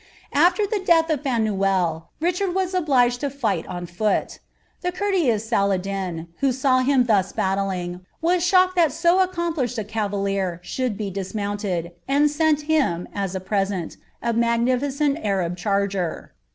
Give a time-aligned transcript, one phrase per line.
[0.33, 3.19] AFler the death of Fanuelle, Richard wa^ obliges!
[3.19, 4.39] to figlit on foot.
[4.83, 6.27] Thf »urteous Saladin.
[6.39, 11.91] who saw him thus biiiilitig, was eliucked thu w accomplished a cavalier shimld be dismounted,
[12.07, 13.05] and sent Imn.
[13.13, 13.91] m j p seni,
[14.23, 16.31] a masniliccnt Arab charger.